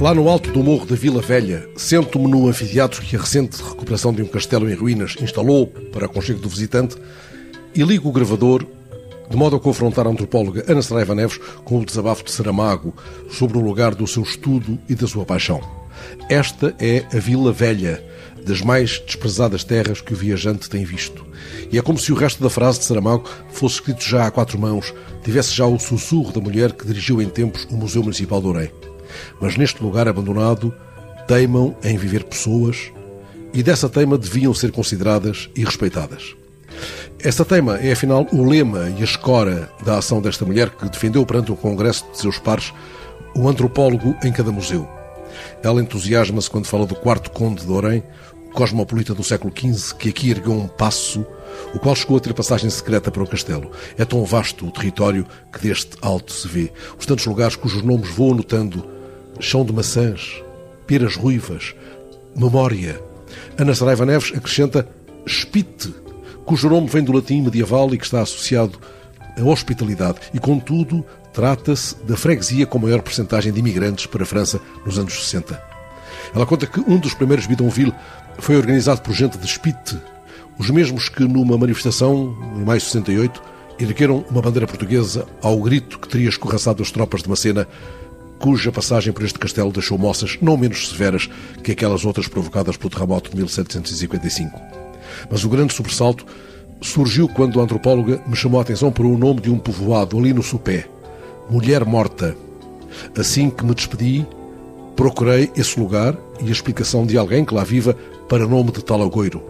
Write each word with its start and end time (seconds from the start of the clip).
Lá 0.00 0.14
no 0.14 0.28
alto 0.28 0.52
do 0.52 0.62
morro 0.62 0.86
da 0.86 0.94
Vila 0.94 1.20
Velha, 1.20 1.68
sento-me 1.76 2.28
no 2.28 2.46
anfiteatro 2.46 3.02
que 3.02 3.16
a 3.16 3.18
recente 3.18 3.60
recuperação 3.60 4.12
de 4.12 4.22
um 4.22 4.28
castelo 4.28 4.70
em 4.70 4.74
ruínas 4.74 5.16
instalou 5.20 5.66
para 5.66 6.06
aconchego 6.06 6.38
do 6.38 6.48
visitante 6.48 6.96
e 7.74 7.82
ligo 7.82 8.08
o 8.08 8.12
gravador 8.12 8.64
de 9.28 9.36
modo 9.36 9.56
a 9.56 9.60
confrontar 9.60 10.06
a 10.06 10.10
antropóloga 10.10 10.64
Ana 10.68 10.82
Saraiva 10.82 11.16
Neves 11.16 11.38
com 11.64 11.80
o 11.80 11.84
desabafo 11.84 12.22
de 12.22 12.30
Saramago 12.30 12.94
sobre 13.28 13.58
o 13.58 13.60
lugar 13.60 13.92
do 13.92 14.06
seu 14.06 14.22
estudo 14.22 14.78
e 14.88 14.94
da 14.94 15.08
sua 15.08 15.24
paixão. 15.24 15.60
Esta 16.30 16.76
é 16.78 17.04
a 17.12 17.18
Vila 17.18 17.50
Velha, 17.50 18.00
das 18.46 18.60
mais 18.60 19.00
desprezadas 19.00 19.64
terras 19.64 20.00
que 20.00 20.12
o 20.12 20.16
viajante 20.16 20.70
tem 20.70 20.84
visto. 20.84 21.26
E 21.72 21.76
é 21.76 21.82
como 21.82 21.98
se 21.98 22.12
o 22.12 22.16
resto 22.16 22.40
da 22.40 22.48
frase 22.48 22.78
de 22.78 22.84
Saramago 22.84 23.28
fosse 23.50 23.74
escrito 23.74 24.04
já 24.04 24.28
a 24.28 24.30
quatro 24.30 24.60
mãos, 24.60 24.94
tivesse 25.24 25.52
já 25.52 25.66
o 25.66 25.76
sussurro 25.76 26.32
da 26.32 26.40
mulher 26.40 26.70
que 26.70 26.86
dirigiu 26.86 27.20
em 27.20 27.28
tempos 27.28 27.66
o 27.68 27.74
Museu 27.74 28.04
Municipal 28.04 28.40
de 28.40 28.46
Orem. 28.46 28.87
Mas 29.40 29.56
neste 29.56 29.82
lugar 29.82 30.08
abandonado, 30.08 30.74
teimam 31.26 31.76
em 31.82 31.96
viver 31.96 32.24
pessoas 32.24 32.90
e 33.52 33.62
dessa 33.62 33.88
teima 33.88 34.18
deviam 34.18 34.52
ser 34.54 34.72
consideradas 34.72 35.48
e 35.54 35.64
respeitadas. 35.64 36.34
Esta 37.20 37.44
teima 37.44 37.78
é, 37.78 37.92
afinal, 37.92 38.26
o 38.32 38.44
lema 38.44 38.90
e 38.96 39.00
a 39.00 39.04
escora 39.04 39.68
da 39.84 39.98
ação 39.98 40.20
desta 40.20 40.44
mulher 40.44 40.70
que 40.70 40.88
defendeu 40.88 41.26
perante 41.26 41.50
um 41.50 41.56
congresso 41.56 42.06
de 42.12 42.18
seus 42.18 42.38
pares 42.38 42.72
o 43.34 43.48
antropólogo 43.48 44.16
em 44.22 44.32
cada 44.32 44.52
museu. 44.52 44.88
Ela 45.62 45.80
entusiasma-se 45.80 46.48
quando 46.48 46.66
fala 46.66 46.86
do 46.86 46.94
quarto 46.94 47.30
conde 47.30 47.64
de 47.64 47.72
Orem, 47.72 48.02
cosmopolita 48.52 49.14
do 49.14 49.24
século 49.24 49.52
XV, 49.56 49.94
que 49.96 50.08
aqui 50.08 50.30
ergueu 50.30 50.52
um 50.52 50.68
passo, 50.68 51.24
o 51.74 51.78
qual 51.78 51.94
chegou 51.94 52.16
a 52.16 52.20
ter 52.20 52.32
passagem 52.32 52.70
secreta 52.70 53.10
para 53.10 53.22
o 53.22 53.26
castelo. 53.26 53.70
É 53.96 54.04
tão 54.04 54.24
vasto 54.24 54.66
o 54.66 54.70
território 54.70 55.26
que 55.52 55.60
deste 55.60 55.96
alto 56.00 56.32
se 56.32 56.46
vê. 56.48 56.72
Os 56.98 57.06
tantos 57.06 57.26
lugares 57.26 57.56
cujos 57.56 57.82
nomes 57.82 58.10
vou 58.10 58.32
anotando. 58.32 58.97
Chão 59.40 59.64
de 59.64 59.72
maçãs, 59.72 60.42
peras 60.86 61.14
ruivas, 61.16 61.74
memória. 62.36 63.00
Ana 63.56 63.74
Saraiva 63.74 64.04
Neves 64.04 64.32
acrescenta 64.36 64.88
espite, 65.24 65.94
cujo 66.44 66.68
nome 66.68 66.88
vem 66.88 67.04
do 67.04 67.12
latim 67.12 67.42
medieval 67.42 67.92
e 67.94 67.98
que 67.98 68.04
está 68.04 68.20
associado 68.20 68.78
à 69.38 69.42
hospitalidade. 69.44 70.18
E, 70.34 70.38
contudo, 70.38 71.04
trata-se 71.32 71.94
da 72.04 72.16
freguesia 72.16 72.66
com 72.66 72.78
maior 72.78 73.00
percentagem 73.02 73.52
de 73.52 73.60
imigrantes 73.60 74.06
para 74.06 74.22
a 74.22 74.26
França 74.26 74.60
nos 74.84 74.98
anos 74.98 75.14
60. 75.24 75.62
Ela 76.34 76.46
conta 76.46 76.66
que 76.66 76.80
um 76.80 76.98
dos 76.98 77.14
primeiros 77.14 77.46
bidonville 77.46 77.94
foi 78.38 78.56
organizado 78.56 79.00
por 79.02 79.14
gente 79.14 79.38
de 79.38 79.46
Spite, 79.46 79.98
os 80.58 80.70
mesmos 80.70 81.08
que 81.08 81.22
numa 81.22 81.56
manifestação, 81.56 82.36
em 82.56 82.64
maio 82.64 82.80
de 82.80 82.86
68, 82.86 83.42
ergueram 83.78 84.24
uma 84.28 84.42
bandeira 84.42 84.66
portuguesa 84.66 85.26
ao 85.40 85.60
grito 85.60 85.98
que 85.98 86.08
teria 86.08 86.28
escorraçado 86.28 86.82
as 86.82 86.90
tropas 86.90 87.22
de 87.22 87.28
Macena, 87.28 87.68
cuja 88.38 88.72
passagem 88.72 89.12
por 89.12 89.24
este 89.24 89.38
castelo 89.38 89.72
deixou 89.72 89.98
moças 89.98 90.38
não 90.40 90.56
menos 90.56 90.88
severas 90.88 91.28
que 91.62 91.72
aquelas 91.72 92.04
outras 92.04 92.28
provocadas 92.28 92.76
pelo 92.76 92.90
terremoto 92.90 93.30
de 93.30 93.36
1755. 93.36 94.60
Mas 95.30 95.44
o 95.44 95.48
grande 95.48 95.74
sobressalto 95.74 96.24
surgiu 96.80 97.28
quando 97.28 97.60
a 97.60 97.64
antropóloga 97.64 98.22
me 98.26 98.36
chamou 98.36 98.60
a 98.60 98.62
atenção 98.62 98.92
para 98.92 99.06
o 99.06 99.18
nome 99.18 99.40
de 99.40 99.50
um 99.50 99.58
povoado 99.58 100.18
ali 100.18 100.32
no 100.32 100.42
Supé, 100.42 100.86
Mulher 101.50 101.84
Morta. 101.84 102.36
Assim 103.16 103.50
que 103.50 103.64
me 103.64 103.74
despedi, 103.74 104.26
procurei 104.94 105.50
esse 105.56 105.78
lugar 105.78 106.16
e 106.40 106.48
a 106.48 106.52
explicação 106.52 107.06
de 107.06 107.18
alguém 107.18 107.44
que 107.44 107.54
lá 107.54 107.64
viva 107.64 107.94
para 108.28 108.46
nome 108.46 108.70
de 108.70 108.82
Talagoiro. 108.82 109.42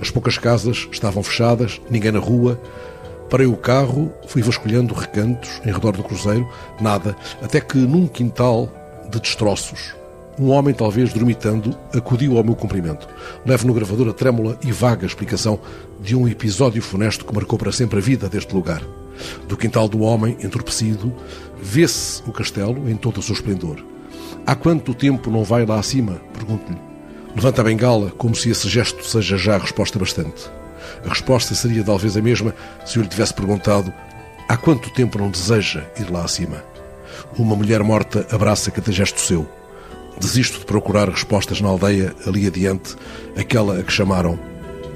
As 0.00 0.10
poucas 0.10 0.36
casas 0.36 0.88
estavam 0.90 1.22
fechadas, 1.22 1.80
ninguém 1.90 2.12
na 2.12 2.18
rua. 2.18 2.60
Parei 3.28 3.46
o 3.46 3.56
carro, 3.56 4.12
fui 4.28 4.42
vasculhando 4.42 4.94
recantos 4.94 5.60
em 5.64 5.72
redor 5.72 5.96
do 5.96 6.02
cruzeiro, 6.04 6.48
nada, 6.80 7.16
até 7.42 7.60
que 7.60 7.76
num 7.76 8.06
quintal 8.06 8.70
de 9.10 9.20
destroços, 9.20 9.94
um 10.38 10.50
homem, 10.50 10.74
talvez 10.74 11.12
dormitando, 11.14 11.76
acudiu 11.94 12.36
ao 12.36 12.44
meu 12.44 12.54
cumprimento. 12.54 13.08
Levo 13.44 13.66
no 13.66 13.72
gravador 13.72 14.08
a 14.08 14.12
trêmula 14.12 14.58
e 14.62 14.70
vaga 14.70 15.06
explicação 15.06 15.58
de 15.98 16.14
um 16.14 16.28
episódio 16.28 16.82
funesto 16.82 17.24
que 17.24 17.34
marcou 17.34 17.58
para 17.58 17.72
sempre 17.72 17.98
a 17.98 18.02
vida 18.02 18.28
deste 18.28 18.54
lugar. 18.54 18.82
Do 19.48 19.56
quintal 19.56 19.88
do 19.88 20.00
homem, 20.00 20.36
entorpecido, 20.42 21.10
vê-se 21.60 22.22
o 22.26 22.32
castelo 22.32 22.88
em 22.88 22.96
todo 22.96 23.18
o 23.18 23.22
seu 23.22 23.34
esplendor. 23.34 23.82
Há 24.46 24.54
quanto 24.54 24.92
tempo 24.92 25.30
não 25.30 25.42
vai 25.42 25.64
lá 25.64 25.78
acima? 25.78 26.20
Pergunto-lhe. 26.34 26.78
Levanta 27.34 27.62
a 27.62 27.64
bengala, 27.64 28.10
como 28.10 28.34
se 28.34 28.50
esse 28.50 28.68
gesto 28.68 29.04
seja 29.06 29.38
já 29.38 29.54
a 29.54 29.58
resposta 29.58 29.98
bastante. 29.98 30.50
A 31.04 31.08
resposta 31.08 31.54
seria 31.54 31.84
talvez 31.84 32.16
a 32.16 32.22
mesma 32.22 32.54
se 32.84 32.98
eu 32.98 33.02
lhe 33.02 33.08
tivesse 33.08 33.34
perguntado 33.34 33.92
há 34.48 34.56
quanto 34.56 34.90
tempo 34.90 35.18
não 35.18 35.30
deseja 35.30 35.84
ir 35.98 36.10
lá 36.10 36.24
acima. 36.24 36.62
Uma 37.38 37.56
mulher 37.56 37.82
morta 37.82 38.26
abraça 38.30 38.70
cada 38.70 38.92
gesto 38.92 39.20
seu. 39.20 39.48
Desisto 40.18 40.60
de 40.60 40.64
procurar 40.64 41.08
respostas 41.10 41.60
na 41.60 41.68
aldeia 41.68 42.14
ali 42.26 42.46
adiante, 42.46 42.96
aquela 43.36 43.78
a 43.78 43.82
que 43.82 43.92
chamaram 43.92 44.38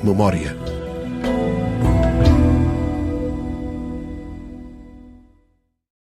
memória. 0.02 0.56